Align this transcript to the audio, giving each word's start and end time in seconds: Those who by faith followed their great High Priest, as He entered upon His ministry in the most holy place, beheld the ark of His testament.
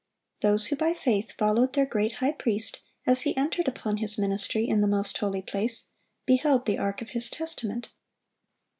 Those 0.41 0.65
who 0.65 0.75
by 0.75 0.95
faith 0.95 1.33
followed 1.33 1.73
their 1.73 1.85
great 1.85 2.13
High 2.13 2.31
Priest, 2.31 2.81
as 3.05 3.21
He 3.21 3.37
entered 3.37 3.67
upon 3.67 3.97
His 3.97 4.17
ministry 4.17 4.67
in 4.67 4.81
the 4.81 4.87
most 4.87 5.19
holy 5.19 5.43
place, 5.43 5.89
beheld 6.25 6.65
the 6.65 6.79
ark 6.79 7.03
of 7.03 7.11
His 7.11 7.29
testament. 7.29 7.91